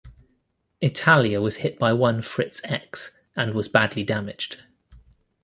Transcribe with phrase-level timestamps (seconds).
[0.81, 4.57] "Italia" was hit by one Fritz-X and was badly damaged.